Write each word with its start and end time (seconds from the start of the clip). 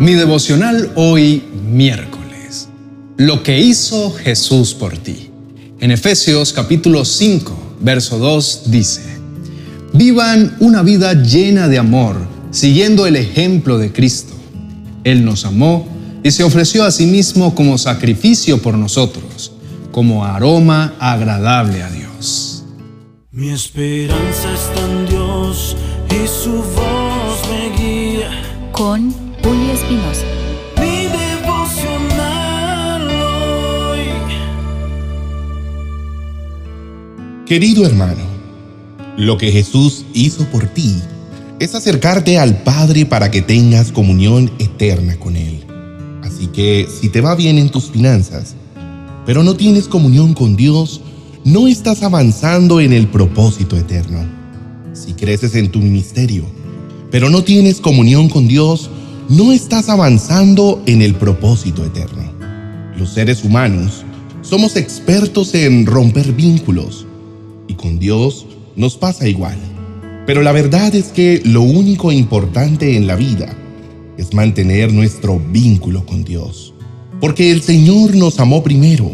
Mi 0.00 0.14
devocional 0.14 0.92
hoy 0.94 1.44
miércoles. 1.70 2.70
Lo 3.18 3.42
que 3.42 3.60
hizo 3.60 4.10
Jesús 4.10 4.72
por 4.72 4.96
ti. 4.96 5.30
En 5.78 5.90
Efesios 5.90 6.54
capítulo 6.54 7.04
5, 7.04 7.76
verso 7.80 8.16
2 8.16 8.62
dice, 8.70 9.02
Vivan 9.92 10.56
una 10.60 10.82
vida 10.82 11.12
llena 11.12 11.68
de 11.68 11.76
amor, 11.76 12.16
siguiendo 12.50 13.06
el 13.06 13.14
ejemplo 13.16 13.76
de 13.76 13.92
Cristo. 13.92 14.32
Él 15.04 15.22
nos 15.22 15.44
amó 15.44 15.86
y 16.22 16.30
se 16.30 16.44
ofreció 16.44 16.84
a 16.84 16.92
sí 16.92 17.04
mismo 17.04 17.54
como 17.54 17.76
sacrificio 17.76 18.62
por 18.62 18.78
nosotros, 18.78 19.52
como 19.92 20.24
aroma 20.24 20.94
agradable 20.98 21.82
a 21.82 21.90
Dios. 21.90 22.64
Mi 23.32 23.50
esperanza 23.50 24.48
está 24.54 24.80
en 24.80 25.06
Dios 25.10 25.76
y 26.08 26.26
su 26.26 26.52
voz 26.52 27.42
me 27.50 27.76
guía. 27.76 28.30
Con 28.72 29.19
Julio 29.42 29.72
Espinosa. 29.72 30.26
Mi 30.78 31.06
devocional 31.06 33.08
hoy. 33.08 34.00
Querido 37.46 37.86
hermano, 37.86 38.22
lo 39.16 39.38
que 39.38 39.50
Jesús 39.50 40.04
hizo 40.14 40.44
por 40.46 40.66
ti 40.66 40.96
es 41.58 41.74
acercarte 41.74 42.38
al 42.38 42.62
Padre 42.62 43.06
para 43.06 43.30
que 43.30 43.42
tengas 43.42 43.92
comunión 43.92 44.50
eterna 44.58 45.18
con 45.18 45.36
Él. 45.36 45.64
Así 46.22 46.46
que 46.48 46.86
si 47.00 47.08
te 47.08 47.20
va 47.20 47.34
bien 47.34 47.58
en 47.58 47.70
tus 47.70 47.90
finanzas, 47.90 48.54
pero 49.26 49.42
no 49.42 49.56
tienes 49.56 49.88
comunión 49.88 50.34
con 50.34 50.56
Dios, 50.56 51.00
no 51.44 51.68
estás 51.68 52.02
avanzando 52.02 52.80
en 52.80 52.92
el 52.92 53.08
propósito 53.08 53.76
eterno. 53.76 54.26
Si 54.92 55.14
creces 55.14 55.54
en 55.54 55.70
tu 55.70 55.78
ministerio, 55.78 56.44
pero 57.10 57.28
no 57.28 57.42
tienes 57.42 57.80
comunión 57.80 58.28
con 58.28 58.48
Dios, 58.48 58.90
no 59.30 59.52
estás 59.52 59.88
avanzando 59.88 60.82
en 60.86 61.02
el 61.02 61.14
propósito 61.14 61.84
eterno. 61.84 62.32
Los 62.96 63.10
seres 63.10 63.44
humanos 63.44 64.02
somos 64.42 64.74
expertos 64.74 65.54
en 65.54 65.86
romper 65.86 66.32
vínculos 66.32 67.06
y 67.68 67.74
con 67.74 68.00
Dios 68.00 68.46
nos 68.74 68.96
pasa 68.96 69.28
igual. 69.28 69.56
Pero 70.26 70.42
la 70.42 70.50
verdad 70.50 70.92
es 70.96 71.12
que 71.12 71.42
lo 71.44 71.62
único 71.62 72.10
importante 72.10 72.96
en 72.96 73.06
la 73.06 73.14
vida 73.14 73.56
es 74.18 74.34
mantener 74.34 74.92
nuestro 74.92 75.38
vínculo 75.38 76.04
con 76.04 76.24
Dios. 76.24 76.74
Porque 77.20 77.52
el 77.52 77.62
Señor 77.62 78.16
nos 78.16 78.40
amó 78.40 78.64
primero, 78.64 79.12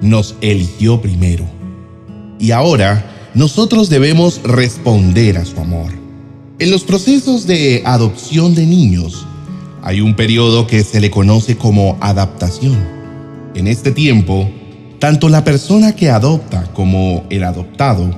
nos 0.00 0.36
eligió 0.42 1.02
primero. 1.02 1.44
Y 2.38 2.52
ahora 2.52 3.32
nosotros 3.34 3.90
debemos 3.90 4.40
responder 4.44 5.38
a 5.38 5.44
su 5.44 5.58
amor. 5.58 5.90
En 6.60 6.70
los 6.70 6.84
procesos 6.84 7.48
de 7.48 7.82
adopción 7.84 8.54
de 8.54 8.64
niños 8.64 9.26
hay 9.82 10.00
un 10.00 10.14
periodo 10.14 10.66
que 10.66 10.84
se 10.84 11.00
le 11.00 11.10
conoce 11.10 11.56
como 11.56 11.96
adaptación. 12.00 12.78
En 13.54 13.66
este 13.66 13.90
tiempo, 13.92 14.50
tanto 14.98 15.28
la 15.28 15.44
persona 15.44 15.96
que 15.96 16.10
adopta 16.10 16.64
como 16.72 17.24
el 17.30 17.44
adoptado 17.44 18.10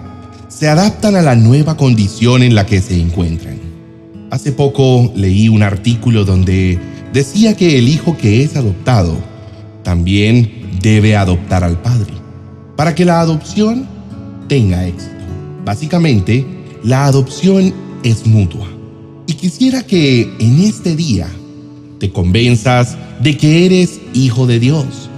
se 0.48 0.68
adaptan 0.68 1.16
a 1.16 1.22
la 1.22 1.34
nueva 1.34 1.76
condición 1.76 2.42
en 2.42 2.54
la 2.54 2.66
que 2.66 2.80
se 2.80 3.00
encuentran. 3.00 3.58
Hace 4.30 4.52
poco 4.52 5.12
leí 5.14 5.48
un 5.48 5.62
artículo 5.62 6.24
donde 6.24 6.78
decía 7.12 7.56
que 7.56 7.78
el 7.78 7.88
hijo 7.88 8.16
que 8.16 8.42
es 8.42 8.56
adoptado 8.56 9.16
también 9.82 10.78
debe 10.82 11.16
adoptar 11.16 11.64
al 11.64 11.80
padre, 11.80 12.12
para 12.76 12.94
que 12.94 13.04
la 13.04 13.20
adopción 13.20 13.86
tenga 14.48 14.86
éxito. 14.86 15.12
Básicamente, 15.64 16.44
la 16.82 17.06
adopción 17.06 17.72
es 18.02 18.26
mutua. 18.26 18.68
Y 19.26 19.34
quisiera 19.34 19.82
que 19.82 20.22
en 20.38 20.60
este 20.60 20.96
día 20.96 21.28
te 22.02 22.10
convenzas 22.10 22.96
de 23.20 23.36
que 23.36 23.64
eres 23.64 24.00
hijo 24.12 24.48
de 24.48 24.58
Dios, 24.58 25.08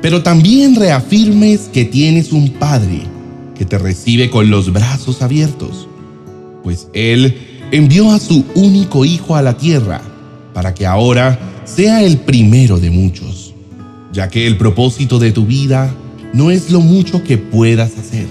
pero 0.00 0.22
también 0.22 0.74
reafirmes 0.74 1.68
que 1.70 1.84
tienes 1.84 2.32
un 2.32 2.48
Padre 2.52 3.02
que 3.54 3.66
te 3.66 3.76
recibe 3.76 4.30
con 4.30 4.48
los 4.48 4.72
brazos 4.72 5.20
abiertos, 5.20 5.86
pues 6.62 6.88
Él 6.94 7.36
envió 7.70 8.10
a 8.12 8.18
su 8.18 8.46
único 8.54 9.04
Hijo 9.04 9.36
a 9.36 9.42
la 9.42 9.58
tierra 9.58 10.00
para 10.54 10.72
que 10.72 10.86
ahora 10.86 11.38
sea 11.66 12.02
el 12.02 12.16
primero 12.16 12.80
de 12.80 12.90
muchos, 12.90 13.52
ya 14.10 14.30
que 14.30 14.46
el 14.46 14.56
propósito 14.56 15.18
de 15.18 15.32
tu 15.32 15.44
vida 15.44 15.94
no 16.32 16.50
es 16.50 16.70
lo 16.70 16.80
mucho 16.80 17.22
que 17.22 17.36
puedas 17.36 17.98
hacer, 17.98 18.26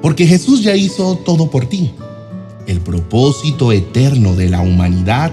porque 0.00 0.26
Jesús 0.26 0.62
ya 0.62 0.74
hizo 0.74 1.16
todo 1.16 1.50
por 1.50 1.66
ti. 1.66 1.90
El 2.66 2.80
propósito 2.80 3.72
eterno 3.72 4.34
de 4.34 4.48
la 4.48 4.62
humanidad 4.62 5.32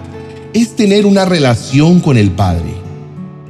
es 0.53 0.75
tener 0.75 1.05
una 1.05 1.25
relación 1.25 1.99
con 1.99 2.17
el 2.17 2.31
Padre. 2.31 2.73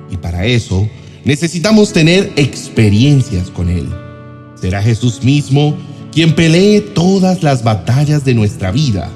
Y 0.10 0.18
para 0.18 0.46
eso 0.46 0.88
necesitamos 1.26 1.94
tener 1.94 2.32
experiencias 2.36 3.50
con 3.50 3.70
Él. 3.70 3.88
Será 4.56 4.82
Jesús 4.82 5.24
mismo 5.24 5.76
quien 6.12 6.36
pelee 6.36 6.80
todas 6.80 7.44
las 7.44 7.64
batallas 7.64 8.24
de 8.24 8.36
nuestra 8.36 8.72
vida, 8.72 9.10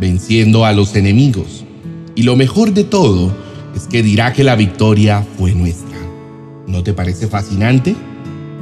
venciendo 0.00 0.64
a 0.64 0.72
los 0.72 0.94
enemigos. 0.94 1.64
Y 2.14 2.22
lo 2.22 2.36
mejor 2.36 2.72
de 2.72 2.84
todo 2.84 3.34
es 3.74 3.82
que 3.82 4.02
dirá 4.02 4.32
que 4.32 4.44
la 4.44 4.56
victoria 4.56 5.26
fue 5.36 5.54
nuestra. 5.54 5.98
¿No 6.66 6.82
te 6.82 6.92
parece 6.92 7.26
fascinante? 7.26 7.94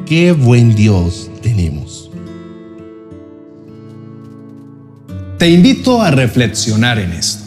Qué 0.06 0.32
buen 0.32 0.74
Dios 0.74 1.30
tenemos. 1.42 2.10
Te 5.38 5.50
invito 5.50 6.00
a 6.00 6.10
reflexionar 6.10 6.98
en 6.98 7.12
esto. 7.12 7.43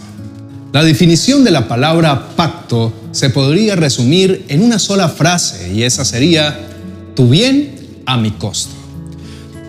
La 0.73 0.83
definición 0.83 1.45
de 1.45 1.51
la 1.51 1.69
palabra 1.69 2.35
pacto 2.35 2.91
se 3.13 3.29
podría 3.29 3.78
resumir 3.78 4.44
en 4.50 4.61
una 4.61 4.79
sola 4.79 5.07
frase 5.07 5.73
y 5.73 5.83
esa 5.83 6.03
sería 6.03 6.59
tu 7.16 7.29
bien 7.29 8.01
a 8.05 8.17
mi 8.17 8.31
costo. 8.31 8.75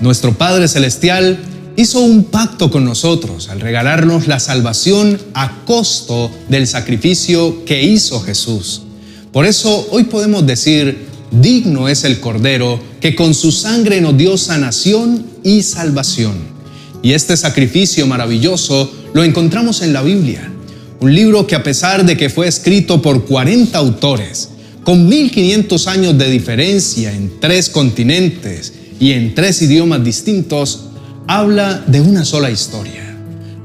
Nuestro 0.00 0.36
Padre 0.36 0.66
Celestial 0.66 1.38
hizo 1.76 2.00
un 2.00 2.24
pacto 2.24 2.72
con 2.72 2.84
nosotros 2.84 3.48
al 3.48 3.60
regalarnos 3.60 4.26
la 4.26 4.40
salvación 4.40 5.20
a 5.34 5.60
costo 5.64 6.32
del 6.48 6.66
sacrificio 6.66 7.64
que 7.64 7.84
hizo 7.84 8.20
Jesús. 8.20 8.82
Por 9.32 9.46
eso 9.46 9.86
hoy 9.92 10.04
podemos 10.04 10.44
decir, 10.48 11.06
digno 11.30 11.88
es 11.88 12.02
el 12.02 12.18
Cordero 12.18 12.80
que 13.00 13.14
con 13.14 13.34
su 13.34 13.52
sangre 13.52 14.00
nos 14.00 14.16
dio 14.16 14.36
sanación 14.36 15.24
y 15.44 15.62
salvación. 15.62 16.34
Y 17.02 17.12
este 17.12 17.36
sacrificio 17.36 18.04
maravilloso 18.08 18.92
lo 19.14 19.22
encontramos 19.22 19.80
en 19.82 19.92
la 19.92 20.02
Biblia 20.02 20.50
un 21.00 21.14
libro 21.14 21.46
que 21.46 21.54
a 21.54 21.62
pesar 21.62 22.04
de 22.04 22.16
que 22.16 22.28
fue 22.28 22.48
escrito 22.48 23.00
por 23.00 23.24
40 23.24 23.78
autores, 23.78 24.50
con 24.82 25.08
1500 25.08 25.86
años 25.86 26.18
de 26.18 26.30
diferencia 26.30 27.12
en 27.12 27.38
tres 27.40 27.68
continentes 27.68 28.72
y 28.98 29.12
en 29.12 29.34
tres 29.34 29.62
idiomas 29.62 30.02
distintos, 30.02 30.86
habla 31.26 31.84
de 31.86 32.00
una 32.00 32.24
sola 32.24 32.50
historia. 32.50 33.16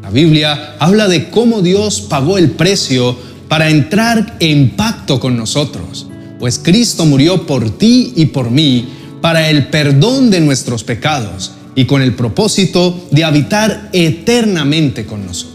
La 0.01 0.09
Biblia 0.09 0.75
habla 0.79 1.07
de 1.07 1.29
cómo 1.29 1.61
Dios 1.61 2.01
pagó 2.01 2.37
el 2.37 2.51
precio 2.51 3.17
para 3.47 3.69
entrar 3.69 4.35
en 4.39 4.71
pacto 4.71 5.19
con 5.19 5.37
nosotros, 5.37 6.07
pues 6.39 6.59
Cristo 6.59 7.05
murió 7.05 7.47
por 7.47 7.77
ti 7.77 8.13
y 8.15 8.27
por 8.27 8.51
mí 8.51 8.89
para 9.21 9.49
el 9.49 9.67
perdón 9.67 10.29
de 10.29 10.41
nuestros 10.41 10.83
pecados 10.83 11.53
y 11.75 11.85
con 11.85 12.01
el 12.01 12.13
propósito 12.13 13.07
de 13.11 13.23
habitar 13.23 13.89
eternamente 13.93 15.05
con 15.05 15.25
nosotros. 15.25 15.52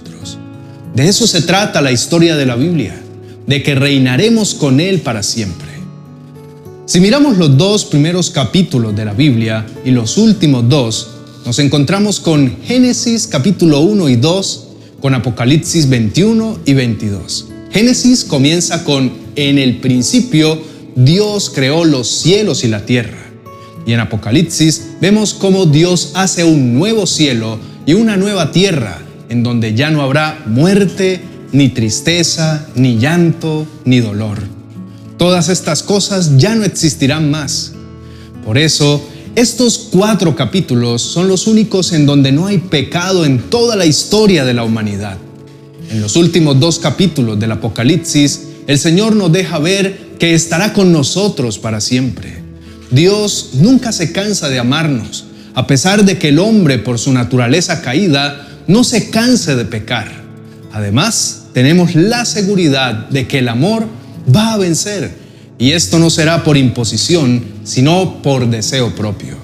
De 0.98 1.06
eso 1.06 1.28
se 1.28 1.42
trata 1.42 1.80
la 1.80 1.92
historia 1.92 2.34
de 2.34 2.44
la 2.44 2.56
Biblia, 2.56 3.00
de 3.46 3.62
que 3.62 3.76
reinaremos 3.76 4.54
con 4.56 4.80
Él 4.80 4.98
para 5.00 5.22
siempre. 5.22 5.68
Si 6.86 6.98
miramos 6.98 7.38
los 7.38 7.56
dos 7.56 7.84
primeros 7.84 8.30
capítulos 8.30 8.96
de 8.96 9.04
la 9.04 9.12
Biblia 9.12 9.64
y 9.84 9.92
los 9.92 10.18
últimos 10.18 10.68
dos, 10.68 11.10
nos 11.46 11.60
encontramos 11.60 12.18
con 12.18 12.52
Génesis 12.64 13.28
capítulo 13.28 13.78
1 13.78 14.08
y 14.08 14.16
2, 14.16 14.66
con 15.00 15.14
Apocalipsis 15.14 15.88
21 15.88 16.58
y 16.64 16.74
22. 16.74 17.46
Génesis 17.70 18.24
comienza 18.24 18.82
con 18.82 19.12
En 19.36 19.58
el 19.58 19.76
principio 19.76 20.60
Dios 20.96 21.52
creó 21.54 21.84
los 21.84 22.08
cielos 22.08 22.64
y 22.64 22.66
la 22.66 22.84
tierra. 22.84 23.24
Y 23.86 23.92
en 23.92 24.00
Apocalipsis 24.00 24.88
vemos 25.00 25.32
cómo 25.32 25.66
Dios 25.66 26.10
hace 26.14 26.42
un 26.42 26.74
nuevo 26.74 27.06
cielo 27.06 27.60
y 27.86 27.94
una 27.94 28.16
nueva 28.16 28.50
tierra 28.50 28.98
en 29.28 29.42
donde 29.42 29.74
ya 29.74 29.90
no 29.90 30.02
habrá 30.02 30.42
muerte, 30.46 31.20
ni 31.52 31.68
tristeza, 31.68 32.66
ni 32.74 32.98
llanto, 32.98 33.66
ni 33.84 34.00
dolor. 34.00 34.38
Todas 35.16 35.48
estas 35.48 35.82
cosas 35.82 36.36
ya 36.36 36.54
no 36.54 36.64
existirán 36.64 37.30
más. 37.30 37.72
Por 38.44 38.58
eso, 38.58 39.02
estos 39.34 39.88
cuatro 39.90 40.34
capítulos 40.34 41.02
son 41.02 41.28
los 41.28 41.46
únicos 41.46 41.92
en 41.92 42.06
donde 42.06 42.32
no 42.32 42.46
hay 42.46 42.58
pecado 42.58 43.24
en 43.24 43.38
toda 43.50 43.76
la 43.76 43.86
historia 43.86 44.44
de 44.44 44.54
la 44.54 44.64
humanidad. 44.64 45.16
En 45.90 46.00
los 46.00 46.16
últimos 46.16 46.60
dos 46.60 46.78
capítulos 46.78 47.38
del 47.38 47.52
Apocalipsis, 47.52 48.42
el 48.66 48.78
Señor 48.78 49.16
nos 49.16 49.32
deja 49.32 49.58
ver 49.58 50.16
que 50.18 50.34
estará 50.34 50.72
con 50.72 50.92
nosotros 50.92 51.58
para 51.58 51.80
siempre. 51.80 52.42
Dios 52.90 53.50
nunca 53.54 53.92
se 53.92 54.12
cansa 54.12 54.48
de 54.48 54.58
amarnos, 54.58 55.24
a 55.54 55.66
pesar 55.66 56.04
de 56.04 56.18
que 56.18 56.28
el 56.28 56.38
hombre 56.38 56.78
por 56.78 56.98
su 56.98 57.12
naturaleza 57.12 57.80
caída 57.82 58.47
no 58.68 58.84
se 58.84 59.10
canse 59.10 59.56
de 59.56 59.64
pecar. 59.64 60.22
Además, 60.72 61.46
tenemos 61.52 61.96
la 61.96 62.24
seguridad 62.24 63.08
de 63.08 63.26
que 63.26 63.40
el 63.40 63.48
amor 63.48 63.88
va 64.34 64.52
a 64.52 64.58
vencer. 64.58 65.10
Y 65.58 65.72
esto 65.72 65.98
no 65.98 66.10
será 66.10 66.44
por 66.44 66.56
imposición, 66.56 67.44
sino 67.64 68.22
por 68.22 68.48
deseo 68.48 68.94
propio. 68.94 69.36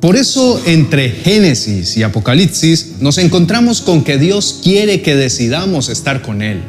Por 0.00 0.14
eso 0.14 0.62
entre 0.66 1.10
Génesis 1.10 1.96
y 1.96 2.04
Apocalipsis 2.04 3.00
nos 3.00 3.18
encontramos 3.18 3.80
con 3.80 4.04
que 4.04 4.16
Dios 4.16 4.60
quiere 4.62 5.02
que 5.02 5.16
decidamos 5.16 5.88
estar 5.88 6.22
con 6.22 6.42
Él. 6.42 6.60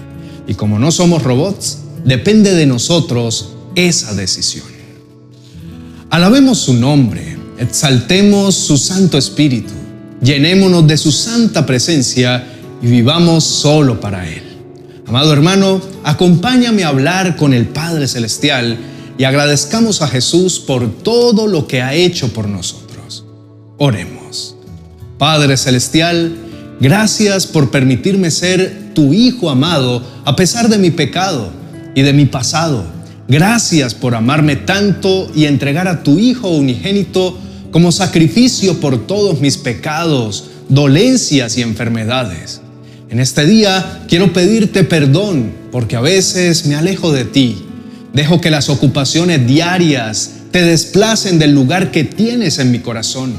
Y 0.47 0.55
como 0.55 0.79
no 0.79 0.91
somos 0.91 1.21
robots, 1.21 1.77
depende 2.03 2.55
de 2.55 2.65
nosotros 2.65 3.51
esa 3.75 4.15
decisión. 4.15 4.65
Alabemos 6.09 6.57
su 6.57 6.73
nombre, 6.73 7.37
exaltemos 7.59 8.55
su 8.55 8.77
Santo 8.77 9.19
Espíritu, 9.19 9.73
llenémonos 10.21 10.87
de 10.87 10.97
su 10.97 11.11
santa 11.11 11.65
presencia 11.65 12.43
y 12.81 12.87
vivamos 12.87 13.43
solo 13.43 13.99
para 13.99 14.27
Él. 14.27 14.43
Amado 15.07 15.33
hermano, 15.33 15.81
acompáñame 16.03 16.83
a 16.83 16.89
hablar 16.89 17.35
con 17.35 17.53
el 17.53 17.67
Padre 17.67 18.07
Celestial 18.07 18.77
y 19.17 19.23
agradezcamos 19.23 20.01
a 20.01 20.07
Jesús 20.07 20.59
por 20.59 20.89
todo 21.01 21.47
lo 21.47 21.67
que 21.67 21.81
ha 21.81 21.93
hecho 21.93 22.31
por 22.31 22.47
nosotros. 22.47 23.25
Oremos. 23.77 24.55
Padre 25.17 25.57
Celestial, 25.57 26.35
gracias 26.79 27.47
por 27.47 27.71
permitirme 27.71 28.31
ser 28.31 28.93
tu 28.93 29.13
Hijo 29.13 29.49
amado 29.49 30.03
a 30.25 30.35
pesar 30.35 30.69
de 30.69 30.77
mi 30.77 30.91
pecado 30.91 31.49
y 31.95 32.03
de 32.03 32.13
mi 32.13 32.25
pasado. 32.25 32.85
Gracias 33.27 33.93
por 33.93 34.15
amarme 34.15 34.55
tanto 34.55 35.29
y 35.35 35.45
entregar 35.45 35.87
a 35.87 36.03
tu 36.03 36.19
Hijo 36.19 36.49
unigénito 36.49 37.37
como 37.71 37.91
sacrificio 37.91 38.79
por 38.79 39.05
todos 39.05 39.39
mis 39.41 39.57
pecados, 39.57 40.45
dolencias 40.69 41.57
y 41.57 41.61
enfermedades. 41.61 42.61
En 43.09 43.19
este 43.19 43.45
día 43.45 44.05
quiero 44.07 44.33
pedirte 44.33 44.83
perdón 44.83 45.51
porque 45.71 45.95
a 45.95 46.01
veces 46.01 46.65
me 46.65 46.75
alejo 46.75 47.11
de 47.11 47.25
ti. 47.25 47.57
Dejo 48.13 48.41
que 48.41 48.51
las 48.51 48.69
ocupaciones 48.69 49.45
diarias 49.47 50.31
te 50.51 50.63
desplacen 50.63 51.37
del 51.39 51.53
lugar 51.53 51.91
que 51.91 52.03
tienes 52.03 52.59
en 52.59 52.71
mi 52.71 52.79
corazón. 52.79 53.33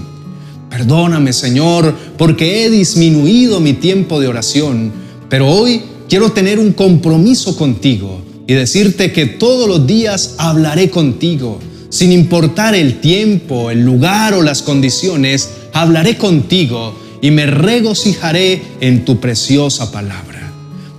Perdóname, 0.71 1.33
Señor, 1.33 1.95
porque 2.17 2.65
he 2.65 2.71
disminuido 2.71 3.59
mi 3.61 3.73
tiempo 3.73 4.21
de 4.21 4.29
oración, 4.29 4.93
pero 5.29 5.49
hoy 5.49 5.83
quiero 6.09 6.31
tener 6.31 6.61
un 6.61 6.73
compromiso 6.73 7.57
contigo 7.57 8.23
y 8.47 8.55
decirte 8.55 9.13
que 9.13 9.27
todos 9.27 9.69
los 9.69 9.87
días 9.87 10.35
hablaré 10.39 10.91
contigo. 10.91 11.59
Sin 11.91 12.13
importar 12.13 12.77
el 12.77 13.01
tiempo, 13.01 13.69
el 13.73 13.85
lugar 13.85 14.35
o 14.35 14.43
las 14.43 14.63
condiciones, 14.63 15.51
hablaré 15.73 16.17
contigo 16.17 16.97
y 17.21 17.33
me 17.33 17.47
regocijaré 17.47 18.63
en 18.81 19.05
tu 19.05 19.19
preciosa 19.19 19.91
palabra. 19.91 20.53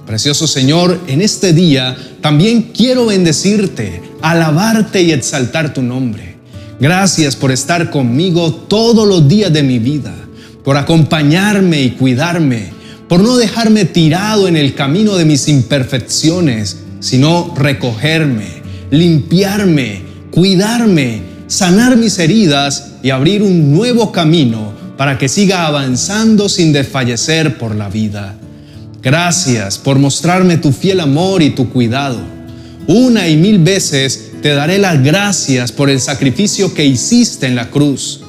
Precioso 0.05 0.47
Señor, 0.47 0.99
en 1.07 1.21
este 1.21 1.53
día 1.53 1.97
también 2.19 2.73
quiero 2.75 3.05
bendecirte, 3.05 4.01
alabarte 4.21 5.01
y 5.01 5.13
exaltar 5.13 5.73
tu 5.73 5.81
nombre. 5.81 6.35
Gracias 6.81 7.37
por 7.37 7.53
estar 7.53 7.89
conmigo 7.89 8.53
todos 8.53 9.07
los 9.07 9.29
días 9.29 9.53
de 9.53 9.63
mi 9.63 9.79
vida, 9.79 10.13
por 10.61 10.75
acompañarme 10.75 11.81
y 11.83 11.91
cuidarme, 11.91 12.69
por 13.07 13.21
no 13.21 13.37
dejarme 13.37 13.85
tirado 13.85 14.49
en 14.49 14.57
el 14.57 14.75
camino 14.75 15.15
de 15.15 15.23
mis 15.23 15.47
imperfecciones, 15.47 16.79
sino 16.99 17.53
recogerme, 17.55 18.61
limpiarme, 18.89 20.10
cuidarme, 20.31 21.21
sanar 21.47 21.97
mis 21.97 22.17
heridas 22.17 22.93
y 23.03 23.09
abrir 23.09 23.43
un 23.43 23.71
nuevo 23.71 24.11
camino 24.11 24.73
para 24.97 25.17
que 25.17 25.29
siga 25.29 25.67
avanzando 25.67 26.47
sin 26.47 26.73
desfallecer 26.73 27.57
por 27.57 27.75
la 27.75 27.89
vida. 27.89 28.35
Gracias 29.01 29.77
por 29.77 29.99
mostrarme 29.99 30.57
tu 30.57 30.71
fiel 30.71 30.99
amor 30.99 31.41
y 31.41 31.51
tu 31.51 31.69
cuidado. 31.69 32.19
Una 32.87 33.27
y 33.27 33.35
mil 33.35 33.59
veces 33.59 34.31
te 34.41 34.49
daré 34.49 34.77
las 34.77 35.03
gracias 35.03 35.71
por 35.71 35.89
el 35.89 35.99
sacrificio 35.99 36.73
que 36.73 36.85
hiciste 36.85 37.47
en 37.47 37.55
la 37.55 37.69
cruz. 37.69 38.21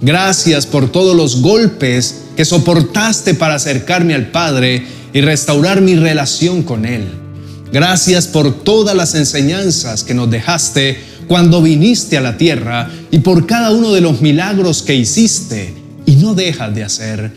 Gracias 0.00 0.66
por 0.66 0.90
todos 0.90 1.16
los 1.16 1.42
golpes 1.42 2.22
que 2.36 2.44
soportaste 2.44 3.34
para 3.34 3.56
acercarme 3.56 4.14
al 4.14 4.28
Padre 4.30 4.86
y 5.12 5.20
restaurar 5.20 5.80
mi 5.80 5.96
relación 5.96 6.62
con 6.62 6.86
Él. 6.86 7.19
Gracias 7.72 8.26
por 8.26 8.64
todas 8.64 8.96
las 8.96 9.14
enseñanzas 9.14 10.02
que 10.02 10.14
nos 10.14 10.30
dejaste 10.30 10.98
cuando 11.28 11.62
viniste 11.62 12.16
a 12.16 12.20
la 12.20 12.36
tierra 12.36 12.90
y 13.10 13.20
por 13.20 13.46
cada 13.46 13.70
uno 13.70 13.92
de 13.92 14.00
los 14.00 14.20
milagros 14.20 14.82
que 14.82 14.96
hiciste 14.96 15.74
y 16.04 16.16
no 16.16 16.34
dejas 16.34 16.74
de 16.74 16.82
hacer. 16.82 17.32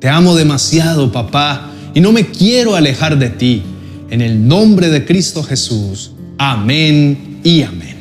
Te 0.00 0.08
amo 0.08 0.34
demasiado, 0.34 1.12
papá, 1.12 1.70
y 1.94 2.00
no 2.00 2.10
me 2.10 2.26
quiero 2.26 2.74
alejar 2.74 3.18
de 3.18 3.30
ti. 3.30 3.62
En 4.10 4.20
el 4.20 4.48
nombre 4.48 4.88
de 4.88 5.04
Cristo 5.04 5.44
Jesús. 5.44 6.12
Amén 6.36 7.40
y 7.44 7.62
amén. 7.62 7.96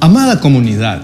Amada 0.00 0.40
comunidad, 0.40 1.00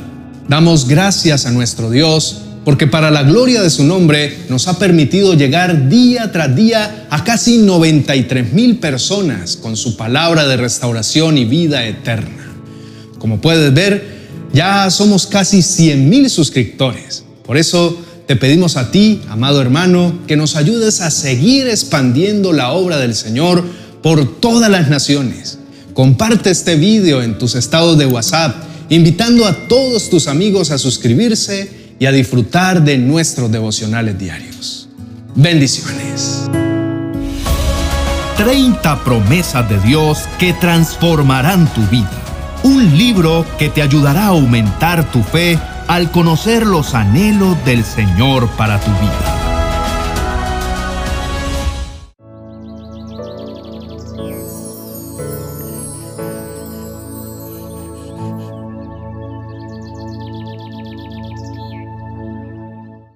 damos 0.48 0.86
gracias 0.86 1.46
a 1.46 1.50
nuestro 1.50 1.88
Dios 1.90 2.42
porque 2.68 2.86
para 2.86 3.10
la 3.10 3.22
gloria 3.22 3.62
de 3.62 3.70
su 3.70 3.82
nombre 3.82 4.40
nos 4.50 4.68
ha 4.68 4.78
permitido 4.78 5.32
llegar 5.32 5.88
día 5.88 6.30
tras 6.32 6.54
día 6.54 7.06
a 7.08 7.24
casi 7.24 7.56
93 7.56 8.52
mil 8.52 8.76
personas 8.76 9.56
con 9.56 9.74
su 9.74 9.96
palabra 9.96 10.46
de 10.46 10.58
restauración 10.58 11.38
y 11.38 11.46
vida 11.46 11.86
eterna. 11.86 12.46
Como 13.18 13.40
puedes 13.40 13.72
ver, 13.72 14.04
ya 14.52 14.90
somos 14.90 15.26
casi 15.26 15.62
100 15.62 16.10
mil 16.10 16.28
suscriptores. 16.28 17.24
Por 17.46 17.56
eso 17.56 17.96
te 18.26 18.36
pedimos 18.36 18.76
a 18.76 18.90
ti, 18.90 19.22
amado 19.30 19.62
hermano, 19.62 20.18
que 20.26 20.36
nos 20.36 20.54
ayudes 20.54 21.00
a 21.00 21.10
seguir 21.10 21.68
expandiendo 21.68 22.52
la 22.52 22.72
obra 22.72 22.98
del 22.98 23.14
Señor 23.14 23.64
por 24.02 24.40
todas 24.40 24.70
las 24.70 24.90
naciones. 24.90 25.58
Comparte 25.94 26.50
este 26.50 26.76
video 26.76 27.22
en 27.22 27.38
tus 27.38 27.54
estados 27.54 27.96
de 27.96 28.04
WhatsApp, 28.04 28.56
invitando 28.90 29.46
a 29.46 29.68
todos 29.68 30.10
tus 30.10 30.26
amigos 30.26 30.70
a 30.70 30.76
suscribirse 30.76 31.87
y 31.98 32.06
a 32.06 32.12
disfrutar 32.12 32.82
de 32.82 32.98
nuestros 32.98 33.50
devocionales 33.50 34.18
diarios. 34.18 34.88
Bendiciones. 35.34 36.48
30 38.36 39.02
promesas 39.02 39.68
de 39.68 39.80
Dios 39.80 40.28
que 40.38 40.52
transformarán 40.52 41.66
tu 41.74 41.80
vida. 41.88 42.10
Un 42.62 42.96
libro 42.96 43.44
que 43.58 43.68
te 43.68 43.82
ayudará 43.82 44.24
a 44.24 44.28
aumentar 44.28 45.10
tu 45.10 45.22
fe 45.22 45.58
al 45.88 46.10
conocer 46.10 46.66
los 46.66 46.94
anhelos 46.94 47.56
del 47.64 47.84
Señor 47.84 48.48
para 48.50 48.78
tu 48.78 48.90
vida. 48.92 49.37